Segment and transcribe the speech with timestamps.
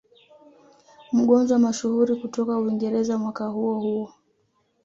[1.13, 4.13] Mgonjwa mashuhuri kutoka Uingereza mwaka huo huo